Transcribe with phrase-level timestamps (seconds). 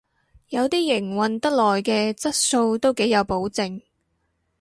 [0.49, 3.83] 有啲營運得耐嘅質素都幾有保證